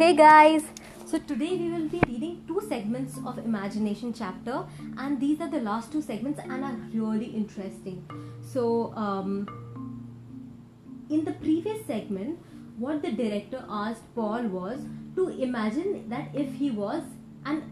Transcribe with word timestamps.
Hey 0.00 0.14
guys! 0.16 0.62
So 1.04 1.18
today 1.18 1.58
we 1.58 1.68
will 1.70 1.86
be 1.86 2.00
reading 2.08 2.42
two 2.48 2.62
segments 2.66 3.18
of 3.26 3.36
imagination 3.36 4.14
chapter 4.14 4.64
and 4.96 5.20
these 5.20 5.42
are 5.42 5.50
the 5.50 5.60
last 5.60 5.92
two 5.92 6.00
segments 6.00 6.40
and 6.42 6.64
are 6.64 6.78
really 6.94 7.26
interesting. 7.26 7.98
So 8.40 8.94
um, 8.94 9.46
in 11.10 11.26
the 11.26 11.32
previous 11.32 11.84
segment 11.84 12.38
what 12.78 13.02
the 13.02 13.12
director 13.12 13.62
asked 13.68 14.06
Paul 14.14 14.44
was 14.44 14.80
to 15.16 15.28
imagine 15.48 16.08
that 16.08 16.30
if 16.32 16.50
he 16.54 16.70
was 16.70 17.02
an 17.44 17.62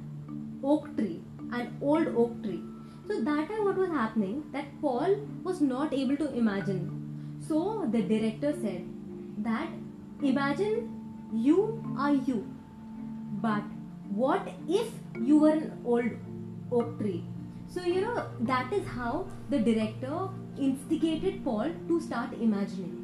oak 0.62 0.94
tree, 0.98 1.22
an 1.50 1.78
old 1.80 2.08
oak 2.08 2.42
tree. 2.42 2.60
So 3.06 3.22
that 3.22 3.48
time 3.48 3.64
what 3.64 3.78
was 3.78 3.88
happening 3.88 4.44
that 4.52 4.66
Paul 4.82 5.16
was 5.44 5.62
not 5.62 5.94
able 5.94 6.18
to 6.18 6.30
imagine. 6.34 7.40
So 7.48 7.88
the 7.90 8.02
director 8.02 8.52
said 8.60 8.86
that 9.38 9.70
imagine 10.22 10.97
you 11.32 11.82
are 11.98 12.14
you. 12.14 12.46
But 13.42 13.62
what 14.10 14.48
if 14.68 14.90
you 15.20 15.38
were 15.38 15.50
an 15.50 15.80
old 15.84 16.10
oak 16.72 16.98
tree? 16.98 17.24
So 17.68 17.82
you 17.82 18.00
know 18.00 18.26
that 18.40 18.72
is 18.72 18.86
how 18.86 19.26
the 19.50 19.58
director 19.58 20.28
instigated 20.58 21.44
paul 21.44 21.70
to 21.88 22.00
start 22.00 22.32
imagining. 22.40 22.94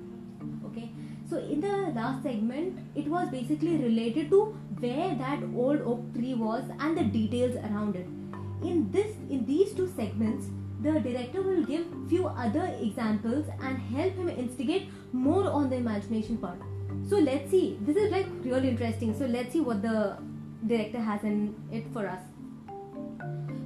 Okay? 0.66 0.90
So 1.28 1.38
in 1.38 1.60
the 1.60 1.92
last 1.94 2.22
segment 2.22 2.78
it 2.94 3.06
was 3.06 3.28
basically 3.28 3.76
related 3.76 4.30
to 4.30 4.56
where 4.80 5.14
that 5.14 5.42
old 5.54 5.82
oak 5.82 6.14
tree 6.14 6.34
was 6.34 6.64
and 6.80 6.96
the 6.96 7.04
details 7.04 7.56
around 7.56 7.96
it. 7.96 8.06
In 8.62 8.90
this 8.90 9.14
in 9.28 9.44
these 9.44 9.74
two 9.74 9.92
segments 9.94 10.46
the 10.82 10.98
director 11.00 11.42
will 11.42 11.64
give 11.64 11.86
few 12.08 12.26
other 12.26 12.74
examples 12.80 13.46
and 13.62 13.78
help 13.78 14.14
him 14.14 14.28
instigate 14.28 14.88
more 15.12 15.50
on 15.50 15.70
the 15.70 15.76
imagination 15.76 16.36
part 16.38 16.58
so 17.08 17.18
let's 17.18 17.50
see. 17.50 17.78
This 17.82 17.96
is 17.96 18.10
like 18.10 18.26
really 18.42 18.68
interesting. 18.68 19.16
So 19.18 19.26
let's 19.26 19.52
see 19.52 19.60
what 19.60 19.82
the 19.82 20.16
director 20.66 21.00
has 21.00 21.22
in 21.22 21.54
it 21.70 21.84
for 21.92 22.06
us. 22.06 22.20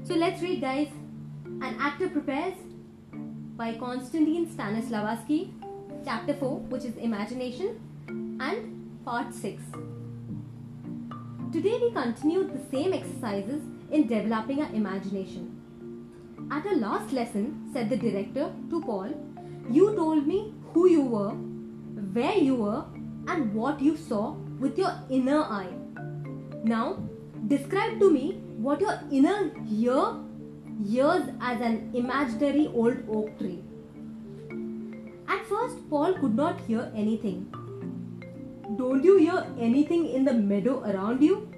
So 0.04 0.14
let's 0.14 0.42
read, 0.42 0.60
guys. 0.60 0.88
An 1.60 1.76
actor 1.80 2.08
prepares 2.08 2.54
by 3.56 3.74
Konstantin 3.74 4.46
Stanislavski, 4.46 5.52
chapter 6.04 6.34
4, 6.34 6.58
which 6.70 6.84
is 6.84 6.96
imagination, 6.96 7.80
and 8.40 9.04
part 9.04 9.34
6. 9.34 9.62
Today 11.52 11.78
we 11.80 11.90
continue 11.92 12.44
the 12.44 12.60
same 12.70 12.92
exercises 12.92 13.62
in 13.90 14.06
developing 14.06 14.62
our 14.62 14.72
imagination. 14.72 15.54
At 16.50 16.66
our 16.66 16.76
last 16.76 17.12
lesson, 17.12 17.70
said 17.72 17.90
the 17.90 17.96
director 17.96 18.52
to 18.70 18.80
Paul, 18.82 19.12
you 19.70 19.94
told 19.96 20.26
me 20.26 20.54
who 20.72 20.88
you 20.88 21.02
were, 21.02 21.30
where 22.12 22.36
you 22.36 22.54
were, 22.54 22.84
and 23.28 23.54
what 23.54 23.80
you 23.80 23.96
saw 23.96 24.32
with 24.58 24.78
your 24.78 24.92
inner 25.10 25.42
eye. 25.42 25.72
Now, 26.64 26.98
describe 27.46 27.98
to 28.00 28.10
me 28.10 28.40
what 28.56 28.80
your 28.80 28.98
inner 29.10 29.52
ear 29.70 30.14
hears 30.84 31.28
as 31.40 31.60
an 31.60 31.90
imaginary 31.94 32.66
old 32.74 32.96
oak 33.10 33.38
tree. 33.38 33.62
At 35.28 35.44
first, 35.46 35.76
Paul 35.90 36.14
could 36.14 36.34
not 36.34 36.60
hear 36.62 36.90
anything. 36.94 37.52
Don't 38.76 39.04
you 39.04 39.18
hear 39.18 39.46
anything 39.58 40.08
in 40.08 40.24
the 40.24 40.34
meadow 40.34 40.80
around 40.84 41.22
you? 41.22 41.48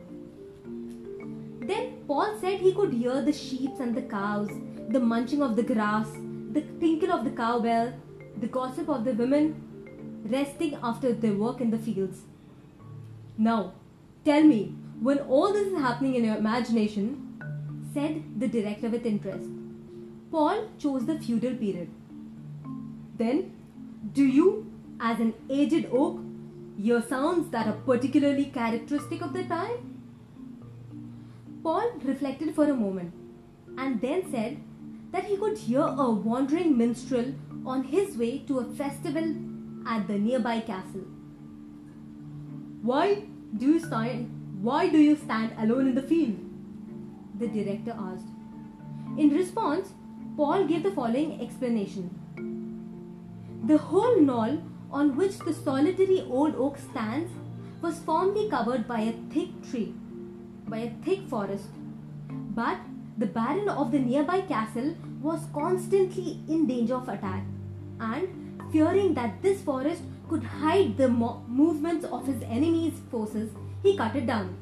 Then 1.61 1.99
Paul 2.07 2.37
said 2.41 2.61
he 2.61 2.73
could 2.73 2.93
hear 2.93 3.23
the 3.23 3.33
sheep 3.33 3.79
and 3.79 3.95
the 3.95 4.03
cows, 4.03 4.49
the 4.89 5.01
munching 5.01 5.43
of 5.43 5.57
the 5.57 5.63
grass, 5.63 6.09
the 6.53 6.63
tinkle 6.81 7.13
of 7.13 7.25
the 7.25 7.31
cowbell, 7.31 7.93
the 8.41 8.47
gossip 8.47 8.89
of 8.89 9.05
the 9.05 9.13
women, 9.13 9.55
resting 10.25 10.79
after 10.83 11.13
their 11.13 11.35
work 11.35 11.61
in 11.61 11.71
the 11.71 11.79
fields. 11.79 12.21
Now, 13.39 13.75
tell 14.25 14.43
me, 14.43 14.75
when 15.01 15.19
all 15.19 15.53
this 15.53 15.69
is 15.69 15.79
happening 15.79 16.15
in 16.15 16.25
your 16.25 16.37
imagination, 16.37 17.27
said 17.95 18.23
the 18.39 18.49
director 18.49 18.89
with 18.89 19.07
interest, 19.07 19.49
Paul 20.31 20.69
chose 20.79 21.07
the 21.07 21.19
feudal 21.19 21.55
period. 21.55 21.91
Then, 23.17 23.53
do 24.13 24.25
you, 24.25 24.73
as 25.01 25.19
an 25.21 25.35
aged 25.49 25.89
oak, 25.93 26.21
hear 26.77 27.03
sounds 27.03 27.51
that 27.51 27.67
are 27.67 27.81
particularly 27.85 28.47
characteristic 28.47 29.23
of 29.23 29.33
the 29.33 29.45
time? 29.45 30.03
Paul 31.63 31.93
reflected 32.05 32.55
for 32.55 32.65
a 32.65 32.75
moment 32.75 33.13
and 33.77 34.01
then 34.01 34.31
said 34.31 34.59
that 35.13 35.25
he 35.25 35.37
could 35.37 35.59
hear 35.59 35.81
a 35.81 36.11
wandering 36.11 36.77
minstrel 36.79 37.35
on 37.67 37.85
his 37.85 38.17
way 38.17 38.39
to 38.47 38.61
a 38.61 38.65
festival 38.65 39.35
at 39.87 40.07
the 40.07 40.19
nearby 40.19 40.61
castle. 40.61 41.07
Why 42.83 43.25
do 43.57 43.67
you 43.67 43.81
stand 43.81 44.37
why 44.63 44.89
do 44.91 44.99
you 44.99 45.17
stand 45.17 45.53
alone 45.59 45.89
in 45.89 45.95
the 45.95 46.03
field? 46.03 46.37
The 47.39 47.47
director 47.49 47.95
asked. 47.99 48.27
In 49.17 49.31
response, 49.31 49.93
Paul 50.37 50.67
gave 50.67 50.83
the 50.83 50.91
following 50.91 51.41
explanation. 51.41 52.11
The 53.65 53.79
whole 53.79 54.21
knoll 54.21 54.59
on 54.91 55.17
which 55.17 55.39
the 55.39 55.55
solitary 55.55 56.21
old 56.29 56.55
oak 56.57 56.77
stands 56.77 57.33
was 57.81 58.01
formerly 58.01 58.51
covered 58.51 58.87
by 58.87 59.01
a 59.01 59.15
thick 59.33 59.49
tree, 59.71 59.95
by 60.69 60.79
a 60.79 60.91
thick 61.07 61.27
forest. 61.29 61.69
But 62.29 62.79
the 63.17 63.27
baron 63.27 63.71
of 63.71 63.93
the 63.93 63.99
nearby 63.99 64.43
castle 64.43 64.95
was 65.23 65.47
constantly 65.55 66.41
in 66.49 66.67
danger 66.67 66.97
of 66.97 67.09
attack, 67.09 67.45
and 67.99 68.40
Fearing 68.73 69.15
that 69.15 69.43
this 69.43 69.63
forest 69.63 70.03
could 70.29 70.45
hide 70.45 70.97
the 70.97 71.09
mo- 71.09 71.43
movements 71.49 72.05
of 72.05 72.27
his 72.27 72.43
enemy's 72.43 73.01
forces, 73.11 73.51
he 73.83 73.97
cut 73.97 74.15
it 74.15 74.27
down. 74.27 74.57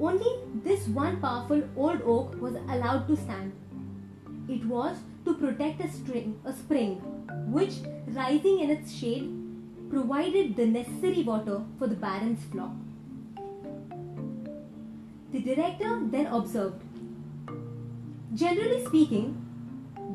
Only 0.00 0.32
this 0.64 0.86
one 0.88 1.20
powerful 1.20 1.62
old 1.76 2.02
oak 2.02 2.40
was 2.40 2.54
allowed 2.68 3.06
to 3.08 3.16
stand. 3.16 3.52
It 4.48 4.64
was 4.66 4.96
to 5.24 5.34
protect 5.34 5.84
a, 5.84 5.88
string, 5.88 6.38
a 6.44 6.52
spring, 6.52 6.96
which, 7.50 7.74
rising 8.08 8.60
in 8.60 8.70
its 8.70 8.92
shade, 8.92 9.30
provided 9.90 10.56
the 10.56 10.66
necessary 10.66 11.22
water 11.22 11.60
for 11.78 11.86
the 11.86 11.94
baron's 11.94 12.44
flock. 12.44 12.72
The 15.32 15.40
director 15.40 16.00
then 16.10 16.26
observed 16.26 16.82
Generally 18.34 18.86
speaking, 18.86 19.36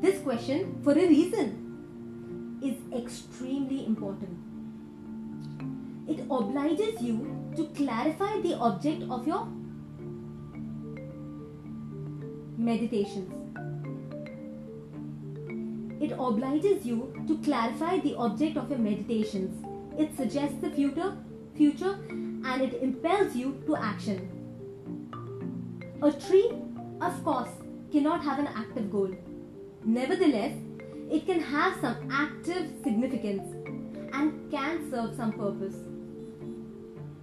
this 0.02 0.20
question 0.22 0.82
for 0.84 0.94
a 0.94 1.08
reason 1.08 1.67
is 2.68 2.78
extremely 2.94 3.86
important. 3.86 4.38
It 6.08 6.26
obliges 6.32 7.02
you 7.02 7.16
to 7.56 7.66
clarify 7.76 8.40
the 8.42 8.56
object 8.58 9.04
of 9.10 9.28
your 9.28 9.48
meditations. 12.58 13.34
It 16.02 16.12
obliges 16.12 16.86
you 16.86 17.14
to 17.28 17.38
clarify 17.40 18.00
the 18.00 18.16
object 18.16 18.58
of 18.58 18.70
your 18.70 18.80
meditations. 18.80 19.66
It 19.98 20.16
suggests 20.16 20.62
the 20.62 20.70
future, 20.70 21.18
future 21.56 21.98
and 22.10 22.62
it 22.62 22.82
impels 22.82 23.36
you 23.36 23.62
to 23.66 23.76
action. 23.76 24.30
A 26.02 26.12
tree, 26.12 26.52
of 27.02 27.24
course, 27.24 27.50
cannot 27.92 28.24
have 28.24 28.40
an 28.40 28.48
active 28.48 28.92
goal. 28.92 29.12
Nevertheless, 29.84 30.54
it 31.10 31.26
can 31.26 31.40
have 31.40 31.80
some 31.80 32.10
active 32.12 32.72
significance 32.84 33.54
and 34.14 34.52
can 34.52 34.90
serve 34.92 35.16
some 35.16 35.32
purpose. 35.32 35.76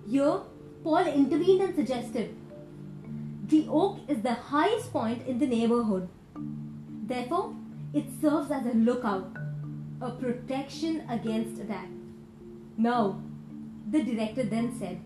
Here, 0.08 0.40
Paul 0.82 1.06
intervened 1.06 1.62
and 1.62 1.74
suggested 1.74 2.34
the 3.46 3.66
oak 3.68 3.98
is 4.08 4.22
the 4.22 4.34
highest 4.34 4.92
point 4.92 5.26
in 5.26 5.38
the 5.38 5.46
neighborhood. 5.46 6.08
Therefore, 7.06 7.54
it 7.92 8.06
serves 8.20 8.50
as 8.50 8.64
a 8.66 8.74
lookout, 8.74 9.36
a 10.00 10.10
protection 10.10 11.06
against 11.10 11.60
attack. 11.60 11.88
Now, 12.76 13.22
the 13.90 14.02
director 14.02 14.44
then 14.44 14.76
said 14.78 15.00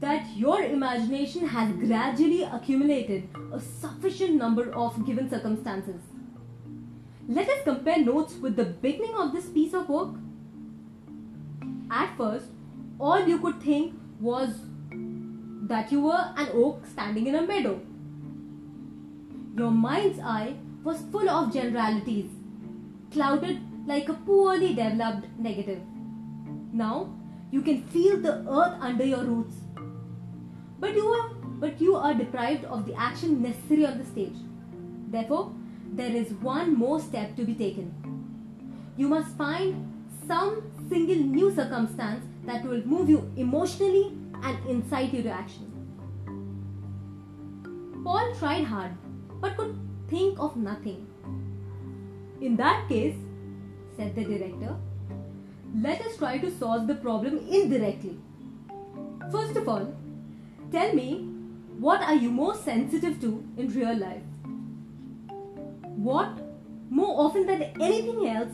that 0.00 0.36
your 0.36 0.62
imagination 0.62 1.48
has 1.48 1.72
gradually 1.72 2.42
accumulated 2.42 3.28
a 3.52 3.60
sufficient 3.60 4.34
number 4.34 4.70
of 4.72 5.06
given 5.06 5.30
circumstances 5.30 6.02
let 7.28 7.48
us 7.48 7.62
compare 7.64 7.98
notes 7.98 8.34
with 8.34 8.56
the 8.56 8.64
beginning 8.64 9.14
of 9.16 9.32
this 9.32 9.48
piece 9.48 9.72
of 9.72 9.88
work. 9.88 10.14
At 11.90 12.16
first, 12.16 12.46
all 12.98 13.26
you 13.26 13.38
could 13.38 13.62
think 13.62 13.94
was 14.20 14.50
that 15.68 15.90
you 15.90 16.02
were 16.02 16.32
an 16.36 16.48
oak 16.52 16.86
standing 16.86 17.26
in 17.26 17.34
a 17.34 17.42
meadow. 17.42 17.80
Your 19.56 19.70
mind's 19.70 20.18
eye 20.20 20.54
was 20.82 21.00
full 21.10 21.28
of 21.28 21.52
generalities, 21.52 22.30
clouded 23.10 23.60
like 23.86 24.08
a 24.08 24.14
poorly 24.14 24.74
developed 24.74 25.26
negative. 25.38 25.80
Now 26.72 27.14
you 27.50 27.62
can 27.62 27.82
feel 27.84 28.18
the 28.18 28.44
earth 28.50 28.78
under 28.80 29.04
your 29.04 29.24
roots. 29.24 29.56
But 30.78 30.94
you 30.94 31.06
are 31.06 31.30
but 31.60 31.80
you 31.80 31.96
are 31.96 32.12
deprived 32.12 32.64
of 32.66 32.84
the 32.84 32.94
action 32.94 33.40
necessary 33.40 33.86
on 33.86 33.96
the 33.96 34.04
stage. 34.04 34.36
Therefore, 35.08 35.52
there 35.96 36.14
is 36.14 36.32
one 36.34 36.74
more 36.74 37.00
step 37.00 37.36
to 37.36 37.44
be 37.44 37.54
taken. 37.54 37.92
You 38.96 39.08
must 39.08 39.36
find 39.36 39.90
some 40.26 40.62
single 40.88 41.16
new 41.16 41.54
circumstance 41.54 42.24
that 42.46 42.64
will 42.64 42.84
move 42.84 43.08
you 43.08 43.30
emotionally 43.36 44.12
and 44.42 44.58
incite 44.68 45.14
you 45.14 45.22
to 45.22 45.30
action. 45.30 45.70
Paul 48.02 48.34
tried 48.38 48.64
hard 48.64 48.90
but 49.40 49.56
could 49.56 49.78
think 50.08 50.38
of 50.38 50.56
nothing. 50.56 51.06
In 52.40 52.56
that 52.56 52.88
case, 52.88 53.16
said 53.96 54.14
the 54.16 54.24
director, 54.24 54.76
let 55.80 56.00
us 56.02 56.16
try 56.16 56.38
to 56.38 56.50
solve 56.50 56.86
the 56.88 56.96
problem 56.96 57.38
indirectly. 57.48 58.18
First 59.30 59.56
of 59.56 59.68
all, 59.68 59.94
tell 60.72 60.92
me 60.92 61.28
what 61.78 62.02
are 62.02 62.14
you 62.14 62.30
most 62.30 62.64
sensitive 62.64 63.20
to 63.20 63.44
in 63.56 63.68
real 63.68 63.96
life? 63.96 64.23
What, 66.04 66.38
more 66.90 67.18
often 67.18 67.46
than 67.46 67.62
anything 67.80 68.28
else, 68.28 68.52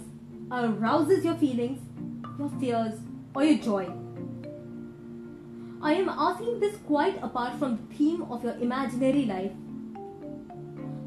arouses 0.53 1.25
your 1.25 1.35
feelings, 1.35 1.81
your 2.39 2.49
fears, 2.61 2.95
or 3.35 3.43
your 3.43 3.59
joy? 3.59 3.91
I 5.83 5.95
am 5.95 6.09
asking 6.09 6.61
this 6.61 6.77
quite 6.87 7.21
apart 7.25 7.59
from 7.59 7.77
the 7.77 7.97
theme 7.97 8.23
of 8.31 8.45
your 8.45 8.55
imaginary 8.59 9.25
life. 9.25 9.51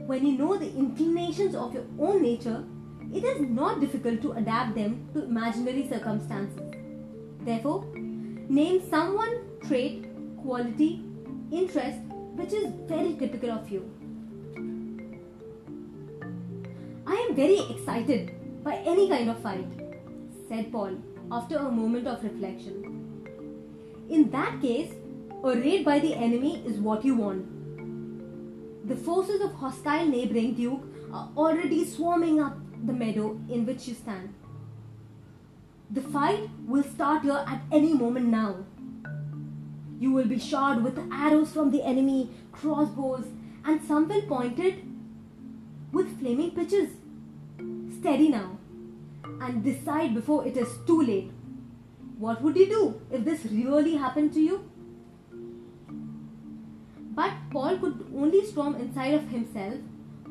When 0.06 0.26
you 0.26 0.38
know 0.38 0.58
the 0.58 0.70
inclinations 0.76 1.56
of 1.56 1.74
your 1.74 1.86
own 1.98 2.22
nature, 2.22 2.66
it 3.14 3.24
is 3.24 3.40
not 3.40 3.80
difficult 3.80 4.22
to 4.24 4.34
adapt 4.34 4.76
them 4.76 5.08
to 5.14 5.24
imaginary 5.24 5.88
circumstances. 5.88 6.60
Therefore, 7.46 7.86
name 7.96 8.82
someone, 8.90 9.46
trait, 9.66 10.08
quality, 10.42 11.06
interest 11.54 12.00
which 12.36 12.52
is 12.52 12.68
very 12.86 13.14
typical 13.14 13.52
of 13.52 13.70
you. 13.70 13.90
Very 17.34 17.60
excited 17.70 18.32
by 18.64 18.76
any 18.76 19.10
kind 19.10 19.30
of 19.30 19.40
fight, 19.40 19.66
said 20.48 20.72
Paul 20.72 20.98
after 21.32 21.58
a 21.58 21.72
moment 21.72 22.08
of 22.08 22.24
reflection. 22.24 23.26
In 24.10 24.30
that 24.32 24.62
case, 24.62 24.94
a 25.44 25.56
raid 25.56 25.84
by 25.84 26.00
the 26.00 26.14
enemy 26.14 26.64
is 26.66 26.78
what 26.78 27.04
you 27.04 27.16
want. 27.16 28.88
The 28.88 28.96
forces 28.96 29.42
of 29.42 29.54
hostile 29.54 30.06
neighboring 30.06 30.54
Duke 30.54 30.84
are 31.12 31.30
already 31.36 31.86
swarming 31.86 32.40
up 32.40 32.58
the 32.86 32.94
meadow 32.94 33.40
in 33.50 33.66
which 33.66 33.88
you 33.88 33.96
stand. 33.96 34.34
The 35.90 36.02
fight 36.02 36.50
will 36.68 36.84
start 36.84 37.24
here 37.24 37.44
at 37.48 37.62
any 37.72 37.94
moment 37.94 38.28
now. 38.28 38.66
You 40.00 40.12
will 40.12 40.26
be 40.26 40.40
shot 40.40 40.82
with 40.82 41.00
arrows 41.12 41.52
from 41.52 41.72
the 41.72 41.84
enemy, 41.84 42.30
crossbows, 42.52 43.26
and 43.64 43.82
some 43.82 44.08
will 44.08 44.22
pointed 44.22 44.84
with 45.92 46.20
flaming 46.20 46.52
pitches. 46.52 46.90
Steady 48.00 48.30
now, 48.30 48.58
and 49.42 49.64
decide 49.64 50.14
before 50.14 50.46
it 50.48 50.58
is 50.58 50.70
too 50.88 51.02
late. 51.02 51.32
What 52.18 52.42
would 52.42 52.56
you 52.56 52.68
do 52.68 53.02
if 53.12 53.26
this 53.26 53.46
really 53.46 53.96
happened 53.96 54.34
to 54.34 54.40
you? 54.40 54.70
But 57.16 57.32
Paul 57.52 57.78
could 57.78 58.06
only 58.16 58.46
storm 58.46 58.76
inside 58.76 59.14
of 59.14 59.30
himself 59.30 59.76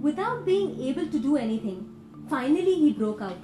without 0.01 0.45
being 0.45 0.81
able 0.81 1.07
to 1.07 1.19
do 1.19 1.37
anything. 1.37 1.89
Finally, 2.29 2.75
he 2.75 2.93
broke 2.93 3.21
out. 3.21 3.39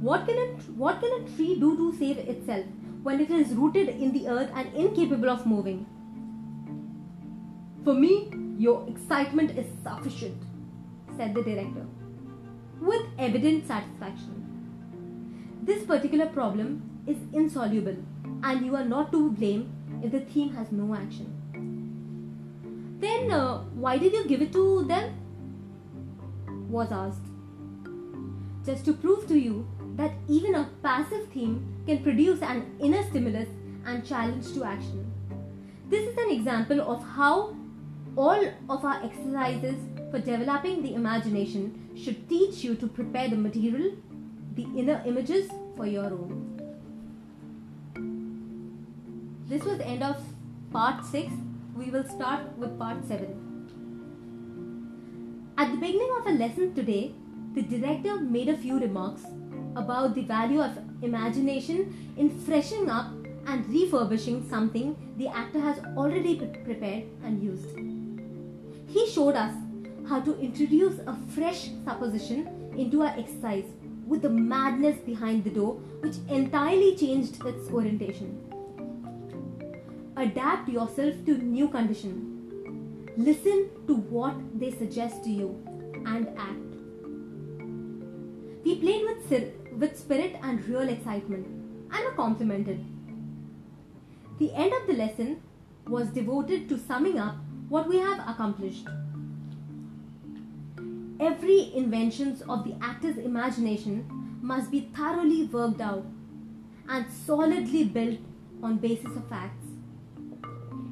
What 0.00 0.26
can, 0.26 0.38
a, 0.38 0.46
what 0.72 1.00
can 1.00 1.12
a 1.12 1.36
tree 1.36 1.58
do 1.58 1.76
to 1.76 1.98
save 1.98 2.18
itself 2.18 2.66
when 3.02 3.20
it 3.20 3.30
is 3.30 3.54
rooted 3.54 3.88
in 3.88 4.12
the 4.12 4.28
earth 4.28 4.50
and 4.54 4.74
incapable 4.74 5.30
of 5.30 5.46
moving? 5.46 5.86
For 7.84 7.94
me, 7.94 8.30
your 8.58 8.88
excitement 8.88 9.58
is 9.58 9.66
sufficient, 9.82 10.42
said 11.16 11.34
the 11.34 11.42
director, 11.42 11.86
with 12.80 13.02
evident 13.18 13.66
satisfaction. 13.66 14.40
This 15.62 15.84
particular 15.84 16.26
problem 16.26 16.82
is 17.06 17.16
insoluble, 17.32 17.96
and 18.42 18.66
you 18.66 18.76
are 18.76 18.84
not 18.84 19.12
to 19.12 19.30
blame 19.30 19.72
if 20.02 20.12
the 20.12 20.20
theme 20.20 20.54
has 20.54 20.72
no 20.72 20.94
action. 20.94 21.30
Then, 23.00 23.30
uh, 23.30 23.58
why 23.74 23.98
did 23.98 24.12
you 24.12 24.26
give 24.26 24.42
it 24.42 24.52
to 24.52 24.84
them? 24.84 25.20
was 26.68 26.90
asked. 26.90 27.26
Just 28.66 28.84
to 28.86 28.92
prove 28.92 29.26
to 29.28 29.38
you 29.38 29.66
that 29.96 30.12
even 30.28 30.54
a 30.54 30.68
passive 30.82 31.28
theme 31.28 31.82
can 31.86 32.02
produce 32.02 32.42
an 32.42 32.76
inner 32.80 33.02
stimulus 33.04 33.48
and 33.86 34.04
challenge 34.04 34.52
to 34.54 34.64
action. 34.64 35.12
This 35.88 36.08
is 36.08 36.16
an 36.16 36.30
example 36.30 36.80
of 36.80 37.04
how 37.04 37.54
all 38.16 38.44
of 38.70 38.84
our 38.84 39.04
exercises 39.04 39.76
for 40.14 40.20
developing 40.20 40.80
the 40.80 40.94
imagination 40.94 41.62
should 42.00 42.28
teach 42.28 42.62
you 42.62 42.76
to 42.76 42.86
prepare 42.86 43.28
the 43.28 43.36
material, 43.36 43.96
the 44.54 44.62
inner 44.78 45.02
images 45.04 45.50
for 45.76 45.86
your 45.86 46.04
own. 46.04 46.34
This 49.48 49.64
was 49.64 49.78
the 49.78 49.86
end 49.88 50.04
of 50.04 50.16
part 50.70 51.04
6. 51.04 51.32
We 51.76 51.90
will 51.90 52.04
start 52.04 52.56
with 52.56 52.78
part 52.78 53.04
7. 53.08 53.26
At 55.58 55.72
the 55.72 55.78
beginning 55.78 56.12
of 56.20 56.28
a 56.28 56.32
lesson 56.44 56.74
today, 56.76 57.12
the 57.54 57.62
director 57.62 58.20
made 58.20 58.48
a 58.48 58.56
few 58.56 58.78
remarks 58.78 59.22
about 59.74 60.14
the 60.14 60.22
value 60.22 60.60
of 60.62 60.78
imagination 61.02 62.14
in 62.16 62.30
freshening 62.30 62.88
up 62.88 63.12
and 63.48 63.68
refurbishing 63.68 64.48
something 64.48 64.94
the 65.16 65.26
actor 65.26 65.58
has 65.58 65.80
already 65.96 66.36
prepared 66.36 67.02
and 67.24 67.42
used. 67.42 67.76
He 68.86 69.08
showed 69.10 69.34
us 69.34 69.52
how 70.08 70.20
to 70.20 70.38
introduce 70.38 70.98
a 71.06 71.16
fresh 71.28 71.70
supposition 71.84 72.48
into 72.76 73.02
our 73.02 73.14
exercise 73.18 73.64
with 74.06 74.22
the 74.22 74.30
madness 74.30 74.98
behind 74.98 75.44
the 75.44 75.50
door, 75.50 75.74
which 76.00 76.16
entirely 76.28 76.96
changed 76.96 77.44
its 77.46 77.70
orientation. 77.70 78.40
Adapt 80.16 80.68
yourself 80.68 81.14
to 81.24 81.38
new 81.38 81.68
condition 81.68 82.34
Listen 83.16 83.70
to 83.86 83.94
what 83.94 84.34
they 84.58 84.72
suggest 84.72 85.22
to 85.22 85.30
you 85.30 85.62
and 86.04 86.26
act. 86.36 86.74
We 88.64 88.74
played 88.80 89.04
with, 89.04 89.52
with 89.78 89.96
spirit 89.96 90.36
and 90.42 90.66
real 90.66 90.88
excitement 90.88 91.46
and 91.46 92.04
were 92.04 92.16
complimented. 92.16 92.84
The 94.40 94.52
end 94.52 94.72
of 94.72 94.88
the 94.88 94.94
lesson 94.94 95.42
was 95.86 96.08
devoted 96.08 96.68
to 96.70 96.76
summing 96.76 97.20
up 97.20 97.36
what 97.68 97.88
we 97.88 97.98
have 97.98 98.18
accomplished. 98.28 98.88
Every 101.20 101.72
invention 101.74 102.40
of 102.48 102.64
the 102.64 102.74
actor's 102.82 103.16
imagination 103.16 104.06
must 104.42 104.70
be 104.70 104.90
thoroughly 104.94 105.44
worked 105.44 105.80
out 105.80 106.04
and 106.88 107.06
solidly 107.10 107.84
built 107.84 108.18
on 108.62 108.78
basis 108.78 109.16
of 109.16 109.28
facts 109.28 109.64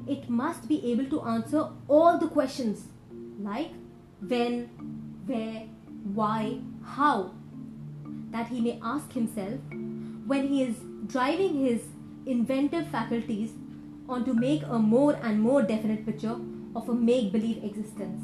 it 0.07 0.29
must 0.29 0.67
be 0.67 0.91
able 0.91 1.05
to 1.05 1.21
answer 1.21 1.67
all 1.87 2.17
the 2.17 2.27
questions 2.27 2.87
like 3.39 3.71
when, 4.19 4.65
where, 5.25 5.63
why, 6.13 6.59
how 6.83 7.31
that 8.31 8.47
he 8.47 8.59
may 8.59 8.79
ask 8.83 9.11
himself 9.13 9.59
when 10.25 10.47
he 10.47 10.63
is 10.63 10.75
driving 11.07 11.65
his 11.65 11.83
inventive 12.25 12.87
faculties 12.87 13.51
on 14.09 14.25
to 14.25 14.33
make 14.33 14.63
a 14.63 14.79
more 14.79 15.13
and 15.23 15.39
more 15.39 15.61
definite 15.61 16.05
picture 16.05 16.35
of 16.75 16.89
a 16.89 16.93
make 16.93 17.31
believe 17.31 17.63
existence. 17.63 18.21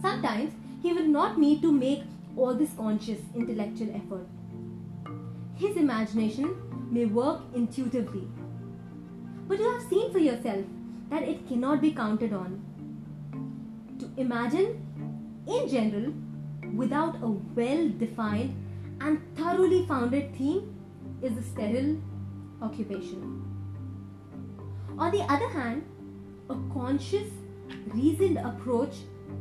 Sometimes 0.00 0.52
he 0.82 0.92
will 0.92 1.06
not 1.06 1.38
need 1.38 1.62
to 1.62 1.72
make 1.72 2.02
all 2.36 2.54
this 2.54 2.72
conscious 2.76 3.20
intellectual 3.34 3.94
effort. 3.94 4.26
His 5.54 5.76
imagination 5.76 6.56
may 6.90 7.04
work 7.04 7.42
intuitively 7.54 8.28
but 9.52 9.60
you 9.60 9.70
have 9.70 9.82
seen 9.82 10.10
for 10.12 10.18
yourself 10.18 10.64
that 11.10 11.22
it 11.22 11.46
cannot 11.46 11.82
be 11.82 11.92
counted 11.92 12.32
on. 12.32 12.60
To 13.98 14.08
imagine, 14.16 14.80
in 15.46 15.68
general, 15.68 16.12
without 16.74 17.16
a 17.22 17.28
well 17.28 17.90
defined 17.98 18.56
and 19.00 19.20
thoroughly 19.36 19.84
founded 19.86 20.34
theme 20.36 20.74
is 21.22 21.36
a 21.36 21.42
sterile 21.42 22.00
occupation. 22.62 23.44
On 24.98 25.10
the 25.10 25.22
other 25.30 25.48
hand, 25.48 25.84
a 26.48 26.56
conscious, 26.72 27.28
reasoned 27.88 28.38
approach 28.38 28.94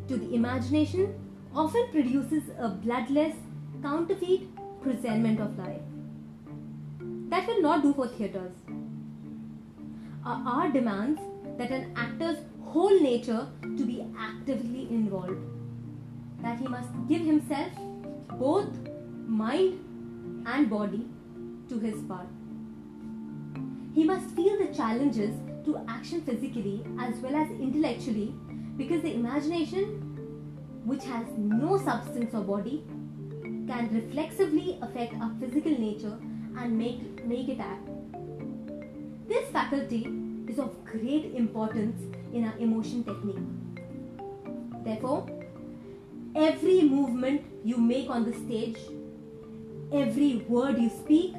to 0.08 0.18
the 0.18 0.34
imagination 0.34 1.14
often 1.56 1.88
produces 1.92 2.44
a 2.60 2.70
bloodless, 2.70 3.36
counterfeit 3.82 4.42
presentment 4.82 5.40
of 5.40 5.58
life. 5.58 5.82
That 7.30 7.48
will 7.48 7.62
not 7.62 7.82
do 7.82 7.94
for 7.94 8.08
theatres 8.08 8.52
our 10.26 10.70
demands 10.70 11.20
that 11.58 11.72
an 11.72 11.94
actor's 11.96 12.38
whole 12.64 13.00
nature 13.00 13.48
to 13.62 13.86
be 13.86 14.06
actively 14.18 14.88
involved. 14.90 15.42
That 16.42 16.60
he 16.60 16.68
must 16.68 16.90
give 17.08 17.22
himself, 17.22 17.72
both 18.40 18.70
mind 19.28 19.80
and 20.48 20.70
body, 20.70 21.08
to 21.70 21.80
his 21.80 22.02
part. 22.04 22.28
He 23.94 24.04
must 24.04 24.30
feel 24.36 24.58
the 24.58 24.74
challenges 24.74 25.36
to 25.66 25.80
action 25.88 26.22
physically 26.22 26.84
as 27.00 27.16
well 27.18 27.36
as 27.36 27.50
intellectually 27.52 28.34
because 28.78 29.02
the 29.02 29.14
imagination, 29.14 30.11
which 30.86 31.04
has 31.04 31.26
no 31.38 31.78
substance 31.78 32.34
or 32.34 32.42
body, 32.42 32.84
can 33.68 33.90
reflexively 33.94 34.78
affect 34.82 35.14
our 35.16 35.32
physical 35.40 35.72
nature 35.72 36.18
and 36.58 36.78
make, 36.78 37.26
make 37.26 37.50
it 37.50 37.60
act. 37.60 37.88
This 39.28 39.48
faculty 39.50 40.08
is 40.48 40.60
of 40.60 40.84
great 40.84 41.34
importance 41.36 42.02
in 42.34 42.46
our 42.46 42.58
emotion 42.58 43.04
technique. 43.04 43.38
Therefore, 44.84 45.30
every 46.36 46.82
movement 46.82 47.46
you 47.64 47.78
make 47.78 48.10
on 48.10 48.26
the 48.26 48.34
stage, 48.34 48.78
every 49.94 50.38
word 50.48 50.80
you 50.80 50.90
speak 50.90 51.36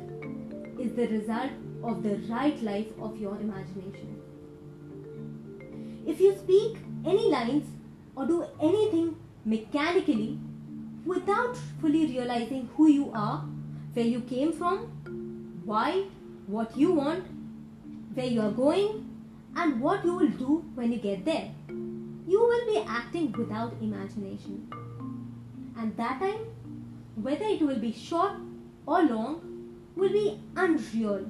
is 0.79 0.93
the 0.93 1.09
result 1.09 1.51
of 1.83 2.03
the 2.03 2.17
right 2.29 2.63
life 2.63 2.87
of 3.01 3.19
your 3.19 3.37
imagination. 3.37 4.17
If 6.07 6.21
you 6.21 6.37
speak 6.37 6.79
any 7.05 7.29
lines 7.31 7.69
or 8.17 8.27
do 8.27 8.45
anything 8.61 9.17
mechanically 9.45 10.39
without 11.05 11.57
fully 11.81 12.07
realizing 12.07 12.69
who 12.77 12.89
you 12.89 13.11
are, 13.15 13.45
where 13.93 14.05
you 14.05 14.21
came 14.21 14.53
from, 14.53 15.61
why, 15.65 16.05
what 16.47 16.77
you 16.77 16.93
want, 16.93 17.25
where 18.15 18.27
you 18.27 18.41
are 18.41 18.51
going, 18.51 19.09
and 19.57 19.81
what 19.81 20.05
you 20.05 20.15
will 20.15 20.29
do 20.29 20.65
when 20.75 20.93
you 20.93 20.99
get 20.99 21.25
there, 21.25 21.51
you 21.69 22.41
will 22.41 22.67
be 22.67 22.79
acting 22.89 23.33
without 23.33 23.75
imagination. 23.81 24.71
And 25.77 25.97
that 25.97 26.21
time, 26.21 26.47
whether 27.17 27.45
it 27.45 27.61
will 27.61 27.79
be 27.79 27.93
short 27.93 28.33
or 28.87 29.03
long, 29.03 29.77
will 29.97 30.11
be 30.13 30.41
unreal, 30.57 31.29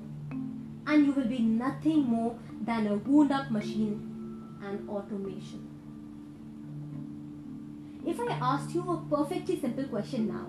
and 0.87 1.07
you 1.07 1.13
will 1.13 1.27
be 1.27 1.39
nothing 1.41 2.03
more 2.03 2.39
than 2.65 2.87
a 2.87 2.95
wound 2.97 3.33
up 3.33 3.51
machine 3.51 4.09
and 4.63 4.89
automation. 4.89 5.72
If 8.05 8.19
I 8.21 8.33
asked 8.33 8.75
you 8.75 8.83
a 8.91 8.97
perfectly 9.09 9.61
simple 9.61 9.85
question 9.85 10.29
now, 10.29 10.47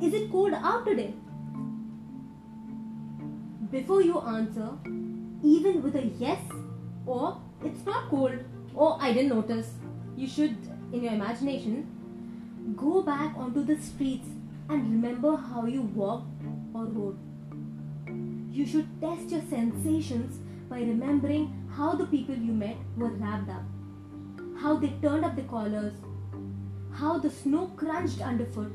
is 0.00 0.14
it 0.14 0.30
cold 0.30 0.54
out 0.54 0.86
today? 0.86 1.14
Before 3.70 4.02
you 4.02 4.20
answer, 4.20 4.68
even 5.42 5.82
with 5.82 5.96
a 5.96 6.04
yes 6.04 6.40
or 7.06 7.40
it's 7.64 7.84
not 7.84 8.08
cold 8.08 8.38
or 8.74 8.96
I 9.00 9.12
didn't 9.12 9.30
notice, 9.30 9.72
you 10.16 10.28
should, 10.28 10.56
in 10.92 11.02
your 11.02 11.12
imagination, 11.14 11.86
go 12.76 13.02
back 13.02 13.36
onto 13.36 13.64
the 13.64 13.76
streets 13.80 14.28
and 14.68 14.90
remember 14.90 15.36
how 15.36 15.66
you 15.66 15.82
walked 15.82 16.42
or 16.72 16.84
rode. 16.84 17.18
You 18.52 18.66
should 18.66 18.88
test 19.00 19.30
your 19.30 19.42
sensations 19.50 20.38
by 20.68 20.80
remembering 20.80 21.68
how 21.76 21.94
the 21.94 22.06
people 22.06 22.34
you 22.34 22.52
met 22.52 22.76
were 22.96 23.10
wrapped 23.10 23.50
up, 23.50 23.62
how 24.60 24.76
they 24.76 24.92
turned 25.02 25.24
up 25.24 25.36
the 25.36 25.42
collars, 25.42 25.92
how 26.92 27.18
the 27.18 27.30
snow 27.30 27.66
crunched 27.76 28.20
underfoot, 28.20 28.72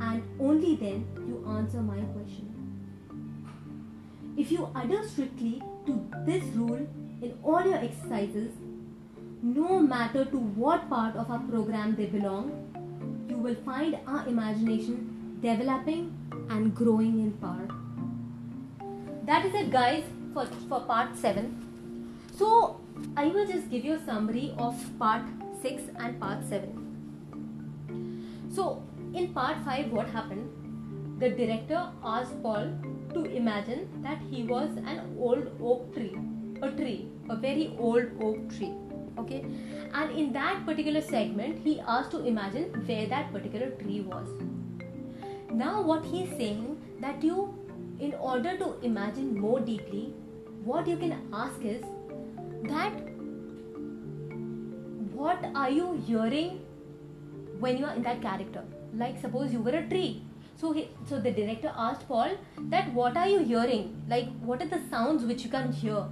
and 0.00 0.22
only 0.40 0.76
then 0.76 1.06
you 1.28 1.44
answer 1.56 1.80
my 1.80 2.00
question. 2.16 2.50
If 4.36 4.50
you 4.50 4.68
adhere 4.74 5.06
strictly 5.06 5.62
to 5.86 6.04
this 6.26 6.42
rule 6.54 6.86
in 7.22 7.38
all 7.42 7.64
your 7.64 7.78
exercises, 7.78 8.50
no 9.42 9.78
matter 9.78 10.24
to 10.24 10.38
what 10.38 10.88
part 10.88 11.16
of 11.16 11.30
our 11.30 11.38
program 11.38 11.94
they 11.94 12.06
belong, 12.06 12.50
you 13.28 13.36
will 13.36 13.54
find 13.64 13.98
our 14.06 14.26
imagination 14.26 15.38
developing 15.40 16.12
and 16.50 16.74
growing 16.74 17.20
in 17.20 17.32
power. 17.32 17.68
That 19.24 19.46
is 19.46 19.54
it, 19.54 19.70
guys, 19.70 20.04
for, 20.32 20.46
for 20.68 20.80
part 20.80 21.16
7. 21.16 22.10
So, 22.36 22.80
I 23.16 23.28
will 23.28 23.46
just 23.46 23.70
give 23.70 23.84
you 23.84 23.94
a 23.94 24.04
summary 24.04 24.52
of 24.58 24.76
part 24.98 25.22
6 25.62 25.82
and 25.98 26.20
part 26.20 26.44
7. 26.48 28.50
So, 28.52 28.82
in 29.14 29.32
part 29.32 29.56
5, 29.64 29.92
what 29.92 30.08
happened? 30.08 30.50
The 31.20 31.30
director 31.30 31.86
asked 32.02 32.42
Paul 32.42 32.72
to 33.12 33.24
imagine 33.24 33.88
that 34.02 34.18
he 34.30 34.42
was 34.42 34.68
an 34.78 35.16
old 35.18 35.48
oak 35.62 35.94
tree, 35.94 36.18
a 36.60 36.72
tree, 36.72 37.08
a 37.30 37.36
very 37.36 37.76
old 37.78 38.06
oak 38.20 38.50
tree. 38.50 38.74
Okay, 39.16 39.44
and 39.94 40.10
in 40.10 40.32
that 40.32 40.66
particular 40.66 41.00
segment, 41.00 41.60
he 41.60 41.80
asked 41.86 42.10
to 42.10 42.26
imagine 42.26 42.64
where 42.86 43.06
that 43.06 43.32
particular 43.32 43.70
tree 43.70 44.00
was. 44.00 44.28
Now, 45.52 45.82
what 45.82 46.04
he 46.04 46.24
is 46.24 46.36
saying 46.36 46.76
that 47.00 47.22
you, 47.22 47.54
in 48.00 48.12
order 48.14 48.56
to 48.56 48.74
imagine 48.82 49.38
more 49.38 49.60
deeply, 49.60 50.12
what 50.64 50.88
you 50.88 50.96
can 50.96 51.16
ask 51.32 51.62
is 51.62 51.84
that 52.68 52.92
what 55.12 55.44
are 55.54 55.70
you 55.70 56.02
hearing 56.06 56.60
when 57.58 57.78
you 57.78 57.84
are 57.86 57.94
in 57.94 58.02
that 58.02 58.22
character? 58.22 58.64
Like, 58.94 59.20
suppose 59.20 59.52
you 59.52 59.60
were 59.60 59.76
a 59.76 59.88
tree 59.88 60.22
so 60.56 60.72
he, 60.72 60.88
so 61.08 61.20
the 61.20 61.30
director 61.30 61.72
asked 61.76 62.06
Paul 62.08 62.30
that 62.70 62.92
what 62.94 63.16
are 63.16 63.28
you 63.28 63.40
hearing? 63.40 64.02
Like 64.08 64.28
what 64.40 64.62
are 64.62 64.68
the 64.68 64.80
sounds 64.90 65.24
which 65.24 65.44
you 65.44 65.50
can 65.50 65.72
hear? 65.72 66.04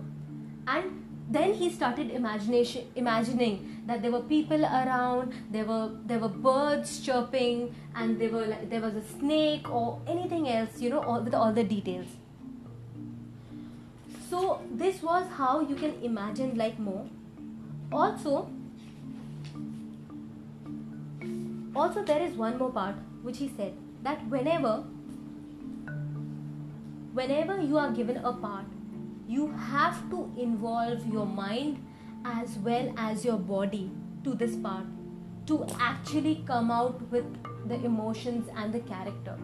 And 0.66 1.04
then 1.30 1.54
he 1.54 1.71
started 1.71 2.11
imagination 2.11 2.88
imagining 2.94 3.82
that 3.87 4.02
there 4.02 4.11
were 4.11 4.23
people 4.23 4.64
around, 4.64 5.32
there 5.50 5.64
were 5.64 5.90
there 6.06 6.18
were 6.18 6.28
birds 6.28 7.00
chirping, 7.00 7.75
and 7.94 8.21
there 8.21 8.30
were 8.30 8.47
like, 8.47 8.68
there 8.68 8.80
was 8.80 8.94
a 8.94 9.02
snake 9.02 9.71
or 9.71 10.00
anything 10.06 10.49
else, 10.49 10.80
you 10.80 10.90
know, 10.90 11.00
all, 11.00 11.23
with 11.23 11.35
all 11.35 11.52
the 11.52 11.64
details. 11.64 12.06
So 14.32 14.62
this 14.72 15.02
was 15.02 15.26
how 15.36 15.60
you 15.60 15.74
can 15.74 15.92
imagine 16.02 16.56
like 16.56 16.78
more. 16.78 17.06
Also, 17.92 18.48
also 21.76 22.02
there 22.02 22.22
is 22.22 22.32
one 22.34 22.56
more 22.56 22.70
part 22.70 22.94
which 23.20 23.36
he 23.36 23.50
said 23.58 23.74
that 24.02 24.26
whenever 24.30 24.72
whenever 27.20 27.60
you 27.60 27.76
are 27.76 27.90
given 27.90 28.16
a 28.30 28.32
part 28.32 28.64
you 29.28 29.48
have 29.68 30.00
to 30.08 30.24
involve 30.38 31.06
your 31.12 31.26
mind 31.26 31.84
as 32.24 32.56
well 32.70 32.90
as 32.96 33.26
your 33.26 33.36
body 33.36 33.90
to 34.24 34.34
this 34.34 34.56
part 34.56 34.86
to 35.46 35.66
actually 35.78 36.36
come 36.46 36.70
out 36.70 37.02
with 37.10 37.26
the 37.68 37.84
emotions 37.90 38.48
and 38.56 38.72
the 38.72 38.80
character 38.92 39.38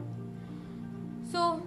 so 1.30 1.62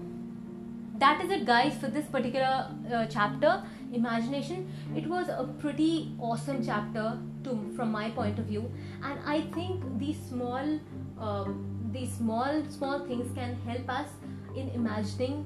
that 1.01 1.21
is 1.25 1.31
it 1.31 1.45
guys 1.45 1.77
for 1.81 1.87
this 1.87 2.05
particular 2.05 2.67
uh, 2.93 3.05
chapter 3.07 3.63
imagination. 3.91 4.71
It 4.95 5.07
was 5.07 5.29
a 5.29 5.45
pretty 5.59 6.15
awesome 6.19 6.63
chapter 6.63 7.17
to 7.43 7.55
from 7.75 7.91
my 7.91 8.11
point 8.11 8.37
of 8.37 8.45
view. 8.45 8.71
And 9.03 9.19
i 9.25 9.41
think 9.55 9.87
these 10.03 10.19
small 10.29 10.79
um, 11.19 11.55
these 11.91 12.13
small 12.13 12.61
small 12.77 12.99
things 13.07 13.33
can 13.39 13.57
help 13.65 13.89
us 13.89 14.09
in 14.55 14.69
imagining 14.69 15.43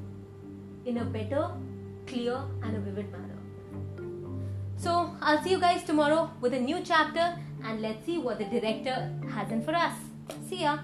in 0.85 0.97
a 0.97 1.05
better 1.05 1.49
clear 2.05 2.37
and 2.61 2.75
a 2.75 2.79
vivid 2.79 3.11
manner. 3.11 3.39
So 4.77 5.15
i'll 5.21 5.41
see 5.41 5.51
you 5.51 5.59
guys 5.65 5.83
tomorrow 5.83 6.29
with 6.41 6.53
a 6.53 6.63
new 6.69 6.81
chapter 6.93 7.33
and 7.63 7.81
let's 7.81 8.05
see 8.05 8.17
what 8.29 8.39
the 8.39 8.45
director 8.59 9.11
has 9.33 9.51
in 9.51 9.63
for 9.63 9.83
us. 9.87 9.93
See 10.49 10.63
ya 10.63 10.79